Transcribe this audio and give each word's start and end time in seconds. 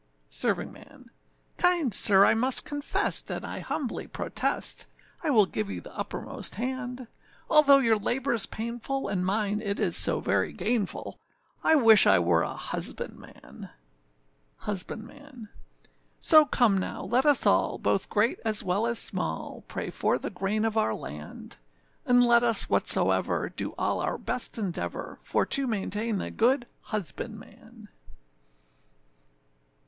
SERVINGMAN. 0.29 1.11
Kind 1.57 1.93
sir! 1.93 2.25
I 2.25 2.33
must 2.33 2.65
confessât, 2.65 3.29
and 3.35 3.45
I 3.45 3.59
humbly 3.59 4.07
protest 4.07 4.87
I 5.21 5.29
will 5.29 5.45
give 5.45 5.69
you 5.69 5.79
the 5.79 5.95
uppermost 5.95 6.55
hand; 6.55 7.07
Although 7.51 7.77
your 7.77 7.99
labourâs 7.99 8.49
painful, 8.49 9.07
and 9.07 9.23
mine 9.23 9.61
it 9.61 9.79
is 9.79 9.95
so 9.95 10.19
very 10.19 10.53
gainful, 10.53 11.19
I 11.63 11.75
wish 11.75 12.07
I 12.07 12.17
were 12.17 12.41
a 12.41 12.55
husbandman. 12.55 13.69
HUSBANDMAN. 14.61 15.49
So 16.19 16.45
come 16.45 16.79
now, 16.79 17.03
let 17.03 17.27
us 17.27 17.45
all, 17.45 17.77
both 17.77 18.09
great 18.09 18.39
as 18.43 18.63
well 18.63 18.87
as 18.87 18.97
small, 18.97 19.63
Pray 19.67 19.91
for 19.91 20.17
the 20.17 20.31
grain 20.31 20.65
of 20.65 20.77
our 20.77 20.95
land; 20.95 21.57
And 22.07 22.23
let 22.25 22.41
us, 22.41 22.67
whatsoever, 22.67 23.49
do 23.49 23.75
all 23.77 23.99
our 24.01 24.17
best 24.17 24.57
endeavour, 24.57 25.19
For 25.21 25.45
to 25.45 25.67
maintain 25.67 26.17
the 26.17 26.31
good 26.31 26.65
husbandman. 26.85 27.89